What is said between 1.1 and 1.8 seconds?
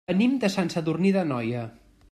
d'Anoia.